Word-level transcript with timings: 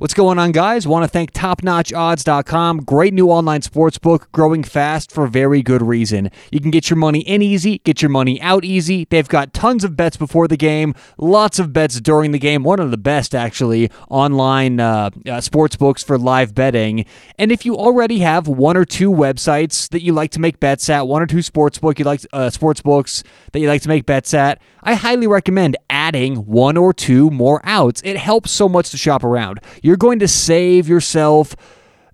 What's 0.00 0.14
going 0.14 0.38
on, 0.38 0.52
guys? 0.52 0.86
Want 0.86 1.02
to 1.02 1.08
thank 1.08 1.32
TopNotchOdds.com. 1.32 2.84
Great 2.84 3.12
new 3.12 3.30
online 3.30 3.62
sports 3.62 3.98
book, 3.98 4.30
growing 4.30 4.62
fast 4.62 5.10
for 5.10 5.26
very 5.26 5.60
good 5.60 5.82
reason. 5.82 6.30
You 6.52 6.60
can 6.60 6.70
get 6.70 6.88
your 6.88 6.96
money 6.96 7.18
in 7.18 7.42
easy, 7.42 7.78
get 7.78 8.00
your 8.00 8.08
money 8.08 8.40
out 8.40 8.64
easy. 8.64 9.08
They've 9.10 9.28
got 9.28 9.52
tons 9.52 9.82
of 9.82 9.96
bets 9.96 10.16
before 10.16 10.46
the 10.46 10.56
game, 10.56 10.94
lots 11.18 11.58
of 11.58 11.72
bets 11.72 12.00
during 12.00 12.30
the 12.30 12.38
game. 12.38 12.62
One 12.62 12.78
of 12.78 12.92
the 12.92 12.96
best, 12.96 13.34
actually, 13.34 13.90
online 14.08 14.78
uh, 14.78 15.10
uh, 15.28 15.40
sports 15.40 15.74
books 15.74 16.04
for 16.04 16.16
live 16.16 16.54
betting. 16.54 17.04
And 17.36 17.50
if 17.50 17.66
you 17.66 17.76
already 17.76 18.20
have 18.20 18.46
one 18.46 18.76
or 18.76 18.84
two 18.84 19.10
websites 19.10 19.88
that 19.88 20.04
you 20.04 20.12
like 20.12 20.30
to 20.30 20.40
make 20.40 20.60
bets 20.60 20.88
at, 20.88 21.08
one 21.08 21.22
or 21.22 21.26
two 21.26 21.42
sports 21.42 21.80
book 21.80 21.98
you 21.98 22.04
like 22.04 22.20
uh, 22.32 22.50
sports 22.50 22.80
books 22.80 23.24
that 23.50 23.58
you 23.58 23.66
like 23.66 23.82
to 23.82 23.88
make 23.88 24.06
bets 24.06 24.32
at, 24.32 24.62
I 24.84 24.94
highly 24.94 25.26
recommend 25.26 25.76
adding 25.90 26.36
one 26.46 26.76
or 26.76 26.92
two 26.92 27.30
more 27.30 27.60
outs. 27.64 28.00
It 28.04 28.16
helps 28.16 28.52
so 28.52 28.68
much 28.68 28.90
to 28.90 28.96
shop 28.96 29.24
around. 29.24 29.58
You're 29.88 29.96
going 29.96 30.18
to 30.18 30.28
save 30.28 30.86
yourself 30.86 31.56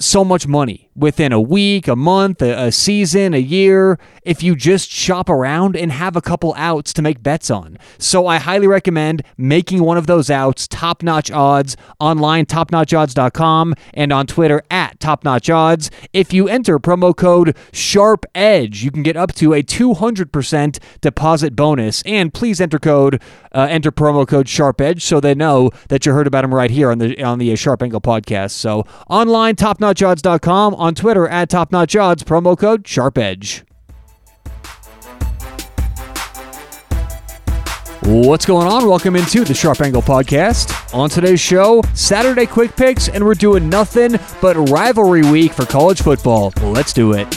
so 0.00 0.24
much 0.24 0.48
money 0.48 0.89
within 1.00 1.32
a 1.32 1.40
week, 1.40 1.88
a 1.88 1.96
month, 1.96 2.42
a, 2.42 2.66
a, 2.66 2.72
season, 2.72 3.34
a 3.34 3.38
year, 3.38 3.98
if 4.22 4.42
you 4.42 4.54
just 4.54 4.90
shop 4.90 5.28
around 5.28 5.74
and 5.74 5.90
have 5.90 6.14
a 6.14 6.20
couple 6.20 6.54
outs 6.56 6.92
to 6.92 7.02
make 7.02 7.22
bets 7.22 7.50
on. 7.50 7.78
So 7.98 8.26
I 8.26 8.36
highly 8.36 8.66
recommend 8.66 9.22
making 9.36 9.82
one 9.82 9.96
of 9.96 10.06
those 10.06 10.30
outs, 10.30 10.68
top 10.68 11.02
notch 11.02 11.30
odds, 11.30 11.76
online, 11.98 12.46
topnotchodds.com, 12.46 13.74
and 13.94 14.12
on 14.12 14.26
Twitter 14.26 14.62
at 14.70 14.98
topnotchodds. 15.00 15.90
If 16.12 16.32
you 16.32 16.48
enter 16.48 16.78
promo 16.78 17.16
code 17.16 17.56
Sharp 17.72 18.26
Edge, 18.34 18.84
you 18.84 18.90
can 18.90 19.02
get 19.02 19.16
up 19.16 19.34
to 19.36 19.54
a 19.54 19.62
200% 19.62 20.78
deposit 21.00 21.56
bonus. 21.56 22.02
And 22.02 22.32
please 22.32 22.60
enter 22.60 22.78
code, 22.78 23.22
uh, 23.52 23.66
enter 23.70 23.90
promo 23.90 24.28
code 24.28 24.48
Sharp 24.48 24.80
Edge 24.80 25.02
so 25.04 25.18
they 25.18 25.34
know 25.34 25.70
that 25.88 26.04
you 26.04 26.12
heard 26.12 26.26
about 26.26 26.42
them 26.42 26.54
right 26.54 26.70
here 26.70 26.90
on 26.90 26.98
the 26.98 27.22
on 27.22 27.38
the 27.38 27.54
Sharp 27.56 27.82
Angle 27.82 28.00
podcast. 28.00 28.50
So 28.52 28.86
online, 29.08 29.56
topnotchodds.com, 29.56 30.74
on 30.74 30.89
Twitter 30.94 31.28
at 31.28 31.48
Top 31.48 31.72
Notch 31.72 31.96
Odds, 31.96 32.22
promo 32.22 32.58
code 32.58 32.84
SharpEdge. 32.84 33.64
What's 38.02 38.46
going 38.46 38.66
on? 38.66 38.88
Welcome 38.88 39.14
into 39.14 39.44
the 39.44 39.54
Sharp 39.54 39.80
Angle 39.80 40.02
Podcast. 40.02 40.94
On 40.94 41.08
today's 41.10 41.38
show, 41.38 41.82
Saturday 41.94 42.46
quick 42.46 42.74
picks, 42.74 43.08
and 43.08 43.24
we're 43.24 43.34
doing 43.34 43.68
nothing 43.68 44.18
but 44.40 44.56
rivalry 44.70 45.22
week 45.22 45.52
for 45.52 45.66
college 45.66 46.02
football. 46.02 46.52
Let's 46.62 46.92
do 46.92 47.12
it. 47.12 47.30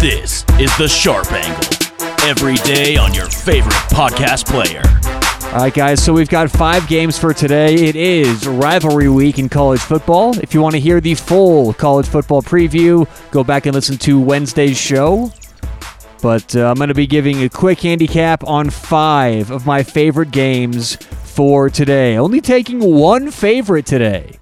This 0.00 0.44
is 0.58 0.76
the 0.76 0.88
Sharp 0.88 1.30
Angle. 1.32 2.28
Every 2.28 2.56
day 2.56 2.96
on 2.96 3.14
your 3.14 3.26
favorite 3.26 3.72
podcast 3.90 4.46
player. 4.46 4.82
All 5.52 5.56
right, 5.56 5.74
guys, 5.74 6.00
so 6.00 6.12
we've 6.12 6.28
got 6.28 6.48
five 6.48 6.86
games 6.86 7.18
for 7.18 7.34
today. 7.34 7.74
It 7.74 7.96
is 7.96 8.46
rivalry 8.46 9.08
week 9.08 9.40
in 9.40 9.48
college 9.48 9.80
football. 9.80 10.38
If 10.38 10.54
you 10.54 10.62
want 10.62 10.76
to 10.76 10.80
hear 10.80 11.00
the 11.00 11.16
full 11.16 11.72
college 11.74 12.06
football 12.06 12.40
preview, 12.40 13.08
go 13.32 13.42
back 13.42 13.66
and 13.66 13.74
listen 13.74 13.98
to 13.98 14.20
Wednesday's 14.20 14.78
show. 14.78 15.32
But 16.22 16.54
uh, 16.54 16.70
I'm 16.70 16.76
going 16.76 16.86
to 16.86 16.94
be 16.94 17.08
giving 17.08 17.42
a 17.42 17.48
quick 17.48 17.80
handicap 17.80 18.44
on 18.44 18.70
five 18.70 19.50
of 19.50 19.66
my 19.66 19.82
favorite 19.82 20.30
games 20.30 20.94
for 20.94 21.68
today. 21.68 22.16
Only 22.16 22.40
taking 22.40 22.78
one 22.78 23.32
favorite 23.32 23.86
today. 23.86 24.39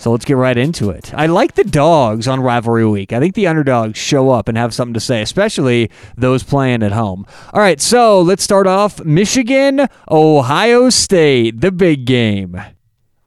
So 0.00 0.10
let's 0.10 0.24
get 0.24 0.38
right 0.38 0.56
into 0.56 0.88
it. 0.88 1.12
I 1.12 1.26
like 1.26 1.56
the 1.56 1.62
dogs 1.62 2.26
on 2.26 2.40
rivalry 2.40 2.86
week. 2.86 3.12
I 3.12 3.20
think 3.20 3.34
the 3.34 3.46
underdogs 3.46 3.98
show 3.98 4.30
up 4.30 4.48
and 4.48 4.56
have 4.56 4.72
something 4.72 4.94
to 4.94 5.00
say, 5.00 5.20
especially 5.20 5.90
those 6.16 6.42
playing 6.42 6.82
at 6.82 6.92
home. 6.92 7.26
All 7.52 7.60
right, 7.60 7.78
so 7.82 8.22
let's 8.22 8.42
start 8.42 8.66
off 8.66 9.04
Michigan, 9.04 9.88
Ohio 10.10 10.88
State, 10.88 11.60
the 11.60 11.70
big 11.70 12.06
game. 12.06 12.58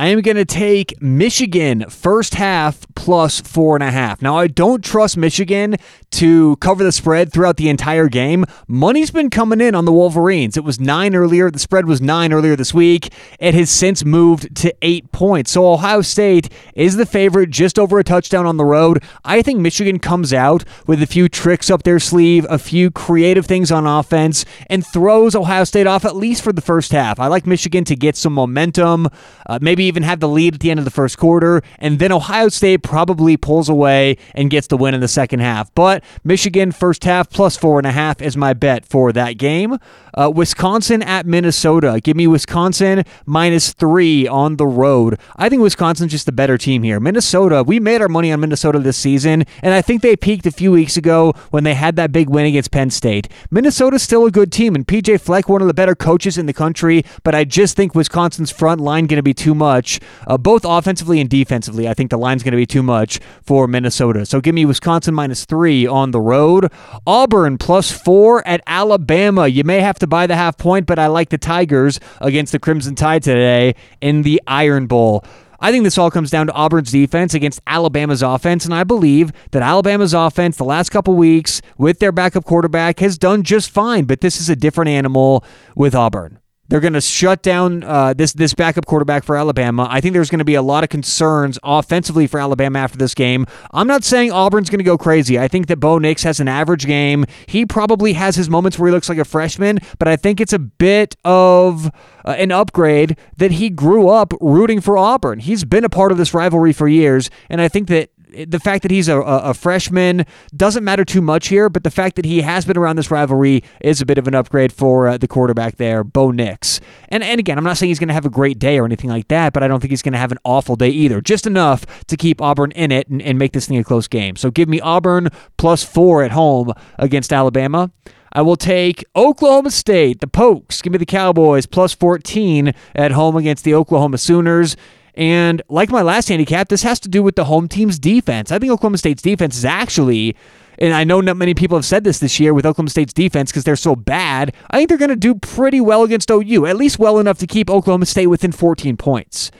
I 0.00 0.08
am 0.08 0.20
going 0.20 0.36
to 0.36 0.44
take 0.44 1.02
Michigan 1.02 1.90
first 1.90 2.36
half 2.36 2.86
plus 2.94 3.40
four 3.40 3.74
and 3.74 3.82
a 3.82 3.90
half. 3.90 4.22
Now, 4.22 4.36
I 4.38 4.46
don't 4.46 4.84
trust 4.84 5.16
Michigan 5.16 5.74
to 6.12 6.54
cover 6.56 6.84
the 6.84 6.92
spread 6.92 7.32
throughout 7.32 7.56
the 7.56 7.68
entire 7.68 8.08
game. 8.08 8.44
Money's 8.68 9.10
been 9.10 9.28
coming 9.28 9.60
in 9.60 9.74
on 9.74 9.86
the 9.86 9.92
Wolverines. 9.92 10.56
It 10.56 10.62
was 10.62 10.78
nine 10.78 11.16
earlier. 11.16 11.50
The 11.50 11.58
spread 11.58 11.86
was 11.86 12.00
nine 12.00 12.32
earlier 12.32 12.54
this 12.54 12.72
week. 12.72 13.12
It 13.40 13.54
has 13.54 13.72
since 13.72 14.04
moved 14.04 14.54
to 14.58 14.72
eight 14.82 15.10
points. 15.10 15.50
So, 15.50 15.72
Ohio 15.72 16.02
State 16.02 16.48
is 16.76 16.96
the 16.96 17.04
favorite 17.04 17.50
just 17.50 17.76
over 17.76 17.98
a 17.98 18.04
touchdown 18.04 18.46
on 18.46 18.56
the 18.56 18.64
road. 18.64 19.02
I 19.24 19.42
think 19.42 19.58
Michigan 19.58 19.98
comes 19.98 20.32
out 20.32 20.62
with 20.86 21.02
a 21.02 21.06
few 21.06 21.28
tricks 21.28 21.70
up 21.70 21.82
their 21.82 21.98
sleeve, 21.98 22.46
a 22.48 22.58
few 22.58 22.92
creative 22.92 23.46
things 23.46 23.72
on 23.72 23.84
offense, 23.84 24.44
and 24.70 24.86
throws 24.86 25.34
Ohio 25.34 25.64
State 25.64 25.88
off 25.88 26.04
at 26.04 26.14
least 26.14 26.44
for 26.44 26.52
the 26.52 26.60
first 26.60 26.92
half. 26.92 27.18
I 27.18 27.26
like 27.26 27.48
Michigan 27.48 27.82
to 27.86 27.96
get 27.96 28.16
some 28.16 28.32
momentum, 28.32 29.08
uh, 29.46 29.58
maybe 29.60 29.87
even 29.88 30.04
have 30.04 30.20
the 30.20 30.28
lead 30.28 30.54
at 30.54 30.60
the 30.60 30.70
end 30.70 30.78
of 30.78 30.84
the 30.84 30.90
first 30.90 31.18
quarter, 31.18 31.62
and 31.78 31.98
then 31.98 32.12
Ohio 32.12 32.48
State 32.48 32.82
probably 32.82 33.36
pulls 33.36 33.68
away 33.68 34.16
and 34.34 34.50
gets 34.50 34.68
the 34.68 34.76
win 34.76 34.94
in 34.94 35.00
the 35.00 35.08
second 35.08 35.40
half. 35.40 35.74
But 35.74 36.04
Michigan 36.22 36.70
first 36.72 37.04
half 37.04 37.28
plus 37.30 37.56
four 37.56 37.78
and 37.78 37.86
a 37.86 37.92
half 37.92 38.22
is 38.22 38.36
my 38.36 38.52
bet 38.52 38.86
for 38.86 39.12
that 39.12 39.38
game. 39.38 39.78
Uh, 40.14 40.30
Wisconsin 40.34 41.02
at 41.02 41.26
Minnesota. 41.26 42.00
Give 42.02 42.16
me 42.16 42.26
Wisconsin 42.26 43.04
minus 43.24 43.72
three 43.72 44.26
on 44.26 44.56
the 44.56 44.66
road. 44.66 45.18
I 45.36 45.48
think 45.48 45.62
Wisconsin's 45.62 46.10
just 46.10 46.26
the 46.26 46.32
better 46.32 46.58
team 46.58 46.82
here. 46.82 46.98
Minnesota, 46.98 47.62
we 47.62 47.78
made 47.78 48.02
our 48.02 48.08
money 48.08 48.32
on 48.32 48.40
Minnesota 48.40 48.78
this 48.80 48.96
season, 48.96 49.44
and 49.62 49.74
I 49.74 49.80
think 49.80 50.02
they 50.02 50.16
peaked 50.16 50.46
a 50.46 50.50
few 50.50 50.72
weeks 50.72 50.96
ago 50.96 51.32
when 51.50 51.64
they 51.64 51.74
had 51.74 51.96
that 51.96 52.12
big 52.12 52.28
win 52.28 52.46
against 52.46 52.70
Penn 52.72 52.90
State. 52.90 53.28
Minnesota's 53.50 54.02
still 54.02 54.26
a 54.26 54.30
good 54.30 54.50
team, 54.50 54.74
and 54.74 54.86
PJ 54.86 55.20
Fleck, 55.20 55.48
one 55.48 55.62
of 55.62 55.68
the 55.68 55.74
better 55.74 55.94
coaches 55.94 56.36
in 56.36 56.46
the 56.46 56.52
country, 56.52 57.04
but 57.22 57.34
I 57.34 57.44
just 57.44 57.76
think 57.76 57.94
Wisconsin's 57.94 58.50
front 58.50 58.80
line 58.80 59.06
going 59.06 59.18
to 59.18 59.22
be 59.22 59.34
too 59.34 59.54
much, 59.54 59.77
uh, 60.26 60.38
both 60.38 60.64
offensively 60.64 61.20
and 61.20 61.28
defensively. 61.28 61.88
I 61.88 61.94
think 61.94 62.10
the 62.10 62.18
line's 62.18 62.42
going 62.42 62.52
to 62.52 62.56
be 62.56 62.66
too 62.66 62.82
much 62.82 63.20
for 63.42 63.66
Minnesota. 63.66 64.26
So 64.26 64.40
give 64.40 64.54
me 64.54 64.64
Wisconsin 64.64 65.14
minus 65.14 65.44
three 65.44 65.86
on 65.86 66.10
the 66.10 66.20
road. 66.20 66.72
Auburn 67.06 67.58
plus 67.58 67.90
four 67.90 68.46
at 68.46 68.60
Alabama. 68.66 69.46
You 69.46 69.64
may 69.64 69.80
have 69.80 69.98
to 70.00 70.06
buy 70.06 70.26
the 70.26 70.36
half 70.36 70.58
point, 70.58 70.86
but 70.86 70.98
I 70.98 71.06
like 71.06 71.28
the 71.28 71.38
Tigers 71.38 72.00
against 72.20 72.52
the 72.52 72.58
Crimson 72.58 72.94
Tide 72.94 73.22
today 73.22 73.74
in 74.00 74.22
the 74.22 74.42
Iron 74.46 74.86
Bowl. 74.86 75.24
I 75.60 75.72
think 75.72 75.82
this 75.82 75.98
all 75.98 76.10
comes 76.10 76.30
down 76.30 76.46
to 76.46 76.52
Auburn's 76.52 76.92
defense 76.92 77.34
against 77.34 77.60
Alabama's 77.66 78.22
offense, 78.22 78.64
and 78.64 78.72
I 78.72 78.84
believe 78.84 79.32
that 79.50 79.60
Alabama's 79.60 80.14
offense 80.14 80.56
the 80.56 80.64
last 80.64 80.90
couple 80.90 81.14
weeks 81.14 81.60
with 81.76 81.98
their 81.98 82.12
backup 82.12 82.44
quarterback 82.44 83.00
has 83.00 83.18
done 83.18 83.42
just 83.42 83.70
fine, 83.70 84.04
but 84.04 84.20
this 84.20 84.40
is 84.40 84.48
a 84.48 84.54
different 84.54 84.88
animal 84.88 85.44
with 85.74 85.96
Auburn. 85.96 86.38
They're 86.68 86.80
going 86.80 86.92
to 86.92 87.00
shut 87.00 87.42
down 87.42 87.82
uh, 87.82 88.12
this 88.14 88.32
this 88.34 88.54
backup 88.54 88.86
quarterback 88.86 89.24
for 89.24 89.36
Alabama. 89.36 89.88
I 89.90 90.00
think 90.00 90.12
there's 90.12 90.30
going 90.30 90.40
to 90.40 90.44
be 90.44 90.54
a 90.54 90.62
lot 90.62 90.84
of 90.84 90.90
concerns 90.90 91.58
offensively 91.62 92.26
for 92.26 92.38
Alabama 92.38 92.78
after 92.78 92.98
this 92.98 93.14
game. 93.14 93.46
I'm 93.72 93.86
not 93.86 94.04
saying 94.04 94.32
Auburn's 94.32 94.68
going 94.68 94.78
to 94.78 94.84
go 94.84 94.98
crazy. 94.98 95.38
I 95.38 95.48
think 95.48 95.66
that 95.68 95.78
Bo 95.78 95.98
Nix 95.98 96.22
has 96.24 96.40
an 96.40 96.48
average 96.48 96.86
game. 96.86 97.24
He 97.46 97.64
probably 97.64 98.12
has 98.12 98.36
his 98.36 98.50
moments 98.50 98.78
where 98.78 98.88
he 98.88 98.92
looks 98.92 99.08
like 99.08 99.18
a 99.18 99.24
freshman, 99.24 99.78
but 99.98 100.08
I 100.08 100.16
think 100.16 100.40
it's 100.40 100.52
a 100.52 100.58
bit 100.58 101.16
of 101.24 101.86
uh, 102.24 102.30
an 102.32 102.52
upgrade 102.52 103.16
that 103.38 103.52
he 103.52 103.70
grew 103.70 104.08
up 104.08 104.34
rooting 104.40 104.80
for 104.80 104.98
Auburn. 104.98 105.38
He's 105.38 105.64
been 105.64 105.84
a 105.84 105.88
part 105.88 106.12
of 106.12 106.18
this 106.18 106.34
rivalry 106.34 106.72
for 106.72 106.86
years, 106.86 107.30
and 107.48 107.60
I 107.60 107.68
think 107.68 107.88
that 107.88 108.10
the 108.46 108.60
fact 108.60 108.82
that 108.82 108.90
he's 108.90 109.08
a, 109.08 109.18
a, 109.20 109.54
freshman 109.54 110.24
doesn't 110.54 110.84
matter 110.84 111.04
too 111.04 111.22
much 111.22 111.48
here, 111.48 111.68
but 111.68 111.84
the 111.84 111.90
fact 111.90 112.16
that 112.16 112.24
he 112.24 112.42
has 112.42 112.64
been 112.64 112.76
around 112.76 112.96
this 112.96 113.10
rivalry 113.10 113.62
is 113.80 114.00
a 114.00 114.06
bit 114.06 114.18
of 114.18 114.28
an 114.28 114.34
upgrade 114.34 114.72
for 114.72 115.08
uh, 115.08 115.18
the 115.18 115.28
quarterback 115.28 115.76
there, 115.76 116.04
Bo 116.04 116.30
Nix. 116.30 116.80
And 117.08 117.22
and 117.22 117.40
again, 117.40 117.58
I'm 117.58 117.64
not 117.64 117.76
saying 117.76 117.88
he's 117.88 117.98
going 117.98 118.08
to 118.08 118.14
have 118.14 118.26
a 118.26 118.30
great 118.30 118.58
day 118.58 118.78
or 118.78 118.84
anything 118.84 119.10
like 119.10 119.28
that, 119.28 119.52
but 119.52 119.62
I 119.62 119.68
don't 119.68 119.80
think 119.80 119.90
he's 119.90 120.02
going 120.02 120.12
to 120.12 120.18
have 120.18 120.32
an 120.32 120.38
awful 120.44 120.76
day 120.76 120.90
either. 120.90 121.20
Just 121.20 121.46
enough 121.46 122.04
to 122.06 122.16
keep 122.16 122.40
Auburn 122.40 122.70
in 122.72 122.92
it 122.92 123.08
and, 123.08 123.22
and 123.22 123.38
make 123.38 123.52
this 123.52 123.66
thing 123.66 123.78
a 123.78 123.84
close 123.84 124.08
game. 124.08 124.36
So 124.36 124.50
give 124.50 124.68
me 124.68 124.80
Auburn 124.80 125.28
plus 125.56 125.84
four 125.84 126.22
at 126.22 126.32
home 126.32 126.72
against 126.98 127.32
Alabama. 127.32 127.90
I 128.32 128.42
will 128.42 128.56
take 128.56 129.04
Oklahoma 129.16 129.70
State, 129.70 130.20
the 130.20 130.26
Pokes. 130.26 130.82
Give 130.82 130.92
me 130.92 130.98
the 130.98 131.06
Cowboys 131.06 131.66
plus 131.66 131.94
14 131.94 132.74
at 132.94 133.12
home 133.12 133.36
against 133.36 133.64
the 133.64 133.74
Oklahoma 133.74 134.18
Sooners. 134.18 134.76
And 135.18 135.62
like 135.68 135.90
my 135.90 136.02
last 136.02 136.28
handicap, 136.28 136.68
this 136.68 136.84
has 136.84 137.00
to 137.00 137.08
do 137.08 137.24
with 137.24 137.34
the 137.34 137.44
home 137.44 137.66
team's 137.66 137.98
defense. 137.98 138.52
I 138.52 138.60
think 138.60 138.70
Oklahoma 138.70 138.98
State's 138.98 139.20
defense 139.20 139.56
is 139.56 139.64
actually, 139.64 140.36
and 140.78 140.94
I 140.94 141.02
know 141.02 141.20
not 141.20 141.36
many 141.36 141.54
people 141.54 141.76
have 141.76 141.84
said 141.84 142.04
this 142.04 142.20
this 142.20 142.38
year 142.38 142.54
with 142.54 142.64
Oklahoma 142.64 142.90
State's 142.90 143.12
defense 143.12 143.50
because 143.50 143.64
they're 143.64 143.74
so 143.74 143.96
bad. 143.96 144.54
I 144.70 144.76
think 144.76 144.88
they're 144.88 144.96
going 144.96 145.08
to 145.08 145.16
do 145.16 145.34
pretty 145.34 145.80
well 145.80 146.04
against 146.04 146.30
OU, 146.30 146.66
at 146.66 146.76
least 146.76 147.00
well 147.00 147.18
enough 147.18 147.38
to 147.38 147.48
keep 147.48 147.68
Oklahoma 147.68 148.06
State 148.06 148.28
within 148.28 148.52
14 148.52 148.96
points. 148.96 149.50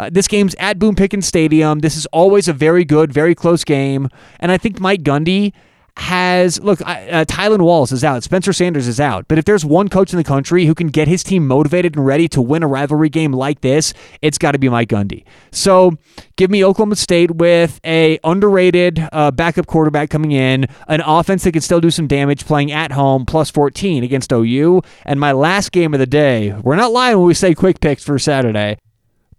Uh, 0.00 0.10
this 0.10 0.26
game's 0.26 0.56
at 0.58 0.80
Boone 0.80 0.96
Pickens 0.96 1.28
Stadium. 1.28 1.78
This 1.78 1.96
is 1.96 2.06
always 2.06 2.48
a 2.48 2.52
very 2.52 2.84
good, 2.84 3.12
very 3.12 3.36
close 3.36 3.62
game. 3.62 4.08
And 4.40 4.50
I 4.50 4.58
think 4.58 4.80
Mike 4.80 5.04
Gundy 5.04 5.52
has 5.96 6.60
look 6.60 6.80
uh, 6.80 7.24
Tylan 7.24 7.62
Wallace 7.62 7.92
is 7.92 8.02
out, 8.02 8.22
Spencer 8.24 8.52
Sanders 8.52 8.88
is 8.88 8.98
out, 8.98 9.26
but 9.28 9.38
if 9.38 9.44
there's 9.44 9.64
one 9.64 9.88
coach 9.88 10.12
in 10.12 10.16
the 10.16 10.24
country 10.24 10.66
who 10.66 10.74
can 10.74 10.88
get 10.88 11.06
his 11.06 11.22
team 11.22 11.46
motivated 11.46 11.96
and 11.96 12.04
ready 12.04 12.26
to 12.28 12.42
win 12.42 12.62
a 12.62 12.66
rivalry 12.66 13.08
game 13.08 13.32
like 13.32 13.60
this, 13.60 13.94
it's 14.20 14.36
got 14.36 14.52
to 14.52 14.58
be 14.58 14.68
Mike 14.68 14.88
Gundy. 14.88 15.24
So 15.52 15.96
give 16.36 16.50
me 16.50 16.64
Oklahoma 16.64 16.96
State 16.96 17.36
with 17.36 17.80
a 17.84 18.18
underrated 18.24 19.08
uh, 19.12 19.30
backup 19.30 19.66
quarterback 19.66 20.10
coming 20.10 20.32
in, 20.32 20.66
an 20.88 21.00
offense 21.00 21.44
that 21.44 21.52
can 21.52 21.62
still 21.62 21.80
do 21.80 21.90
some 21.90 22.08
damage, 22.08 22.44
playing 22.44 22.72
at 22.72 22.92
home, 22.92 23.24
plus 23.24 23.50
14 23.50 24.02
against 24.02 24.32
OU, 24.32 24.82
and 25.04 25.20
my 25.20 25.32
last 25.32 25.70
game 25.70 25.94
of 25.94 26.00
the 26.00 26.06
day. 26.06 26.52
We're 26.52 26.76
not 26.76 26.92
lying 26.92 27.18
when 27.18 27.26
we 27.26 27.34
say 27.34 27.54
quick 27.54 27.80
picks 27.80 28.02
for 28.02 28.18
Saturday. 28.18 28.78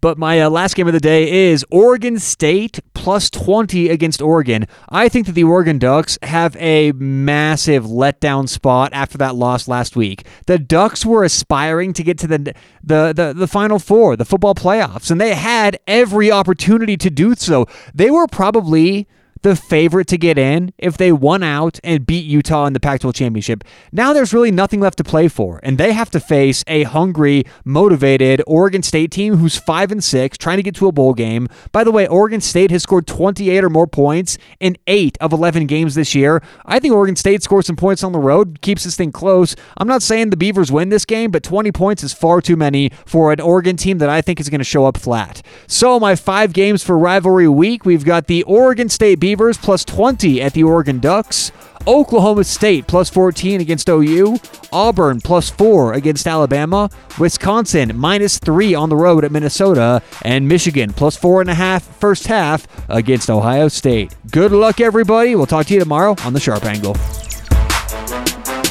But 0.02 0.20
my 0.20 0.40
uh, 0.40 0.52
last 0.52 0.76
game 0.76 0.86
of 0.86 0.94
the 0.94 1.00
day 1.00 1.50
is 1.50 1.66
Oregon 1.72 2.20
State 2.20 2.80
plus 3.06 3.30
20 3.30 3.90
against 3.90 4.20
Oregon. 4.20 4.66
I 4.90 5.10
think 5.10 5.28
that 5.28 5.34
the 5.34 5.44
Oregon 5.44 5.78
Ducks 5.78 6.18
have 6.24 6.56
a 6.56 6.92
massive 6.94 7.84
letdown 7.84 8.50
spot 8.50 8.90
after 8.94 9.16
that 9.20 9.36
loss 9.36 9.68
last 9.68 9.96
week. 9.96 10.26
The 10.48 10.58
Ducks 10.58 11.06
were 11.06 11.24
aspiring 11.24 11.94
to 11.94 12.02
get 12.02 12.18
to 12.18 12.28
the 12.28 12.56
the 12.84 13.14
the, 13.14 13.32
the 13.38 13.48
final 13.48 13.78
four, 13.78 14.16
the 14.16 14.26
football 14.26 14.56
playoffs, 14.56 15.12
and 15.12 15.22
they 15.22 15.36
had 15.36 15.80
every 15.86 16.32
opportunity 16.32 16.98
to 16.98 17.12
do 17.12 17.36
so. 17.36 17.68
They 17.94 18.10
were 18.10 18.26
probably 18.26 19.08
the 19.46 19.56
favorite 19.56 20.08
to 20.08 20.18
get 20.18 20.40
in 20.40 20.74
if 20.80 20.98
they 20.98 21.12
won 21.12 21.44
out 21.44 21.80
and 21.84 22.08
beat 22.08 22.26
Utah 22.26 22.66
in 22.66 22.74
the 22.74 22.80
Pac 22.80 23.02
12 23.02 23.14
championship. 23.14 23.64
Now 23.92 24.12
there's 24.12 24.34
really 24.34 24.50
nothing 24.50 24.80
left 24.80 24.98
to 24.98 25.04
play 25.04 25.28
for, 25.28 25.60
and 25.62 25.78
they 25.78 25.94
have 25.94 26.10
to 26.12 26.20
face 26.20 26.64
a 26.66 26.82
hungry, 26.82 27.46
motivated 27.64 28.42
Oregon 28.48 28.82
State 28.82 29.12
team 29.12 29.36
who's 29.36 29.56
5 29.56 29.92
and 29.92 30.04
6, 30.04 30.38
trying 30.40 30.58
to 30.58 30.64
get 30.64 30.74
to 30.78 30.88
a 30.88 30.92
bowl 30.92 31.14
game. 31.14 31.48
By 31.72 31.84
the 31.84 31.92
way, 31.92 32.08
Oregon 32.08 32.42
State 32.42 32.72
has 32.72 32.82
scored 32.82 33.06
28 33.06 33.64
or 33.64 33.70
more 33.70 33.86
points 33.86 34.40
in 34.60 34.78
8 34.88 35.16
of 35.22 35.32
11 35.32 35.68
games 35.68 35.94
this 35.94 36.16
year. 36.16 36.42
I 36.66 36.80
think 36.80 36.96
Oregon 36.96 37.16
State 37.16 37.44
scores 37.44 37.68
some 37.68 37.76
points 37.76 38.04
on 38.04 38.14
the 38.14 38.20
road, 38.20 38.62
keeps 38.62 38.84
this 38.84 38.96
thing 38.96 39.12
close. 39.12 39.56
I'm 39.78 39.88
not 39.88 40.02
saying 40.02 40.32
the 40.32 40.38
Beavers 40.38 40.72
win 40.72 40.90
this 40.90 41.06
game, 41.06 41.30
but 41.30 41.44
20 41.44 41.72
points 41.72 42.04
is 42.04 42.14
far 42.14 42.42
too 42.42 42.56
many 42.56 42.90
for 43.06 43.32
an 43.32 43.40
Oregon 43.40 43.78
team 43.78 44.00
that 44.00 44.10
I 44.10 44.22
think 44.22 44.40
is 44.40 44.50
going 44.50 44.58
to 44.58 44.66
show 44.66 44.88
up 44.88 44.98
flat. 44.98 45.46
So, 45.68 46.00
my 46.00 46.16
five 46.16 46.52
games 46.52 46.84
for 46.84 46.98
rivalry 46.98 47.48
week, 47.48 47.86
we've 47.86 48.06
got 48.06 48.26
the 48.26 48.42
Oregon 48.42 48.90
State 48.90 49.20
Beavers 49.20 49.35
Beavers 49.36 49.58
plus 49.58 49.84
20 49.84 50.42
at 50.42 50.54
the 50.54 50.64
Oregon 50.64 51.00
Ducks. 51.00 51.52
Oklahoma 51.86 52.46
State 52.46 52.88
plus 52.88 53.10
14 53.10 53.60
against 53.60 53.90
OU. 53.90 54.38
Auburn 54.72 55.20
plus 55.20 55.50
4 55.50 55.92
against 55.92 56.26
Alabama. 56.26 56.90
Wisconsin 57.20 57.98
minus 57.98 58.40
3 58.40 58.74
on 58.76 58.88
the 58.88 58.96
road 58.96 59.26
at 59.26 59.34
Minnesota. 59.34 60.02
And 60.22 60.48
Michigan 60.48 60.94
plus 60.94 61.20
4.5 61.20 61.82
first 61.82 62.28
half 62.28 62.66
against 62.90 63.30
Ohio 63.30 63.68
State. 63.68 64.16
Good 64.32 64.54
luck, 64.54 64.80
everybody. 64.80 65.36
We'll 65.36 65.48
talk 65.48 65.66
to 65.66 65.74
you 65.74 65.82
tomorrow 65.82 66.16
on 66.24 66.32
The 66.32 66.40
Sharp 66.40 66.64
Angle. 66.64 66.94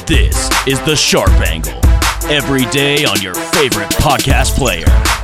This 0.07 0.49
is 0.65 0.81
The 0.81 0.95
Sharp 0.95 1.29
Angle. 1.29 1.79
Every 2.31 2.65
day 2.71 3.05
on 3.05 3.21
your 3.21 3.35
favorite 3.35 3.89
podcast 3.91 4.55
player. 4.55 5.14